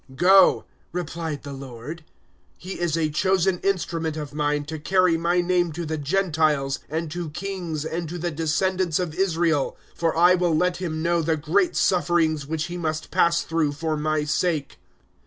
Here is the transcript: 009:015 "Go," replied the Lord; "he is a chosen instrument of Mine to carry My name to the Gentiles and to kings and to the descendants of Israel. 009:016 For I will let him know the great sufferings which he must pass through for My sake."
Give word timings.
009:015 0.09 0.15
"Go," 0.17 0.65
replied 0.91 1.43
the 1.43 1.53
Lord; 1.53 2.03
"he 2.57 2.79
is 2.79 2.97
a 2.97 3.11
chosen 3.11 3.59
instrument 3.59 4.17
of 4.17 4.33
Mine 4.33 4.63
to 4.65 4.79
carry 4.79 5.15
My 5.15 5.41
name 5.41 5.71
to 5.73 5.85
the 5.85 5.99
Gentiles 5.99 6.79
and 6.89 7.11
to 7.11 7.29
kings 7.29 7.85
and 7.85 8.09
to 8.09 8.17
the 8.17 8.31
descendants 8.31 8.97
of 8.97 9.13
Israel. 9.13 9.77
009:016 9.93 9.97
For 9.99 10.17
I 10.17 10.33
will 10.33 10.55
let 10.57 10.77
him 10.77 11.03
know 11.03 11.21
the 11.21 11.37
great 11.37 11.75
sufferings 11.75 12.47
which 12.47 12.63
he 12.63 12.77
must 12.77 13.11
pass 13.11 13.43
through 13.43 13.73
for 13.73 13.95
My 13.95 14.23
sake." 14.23 14.79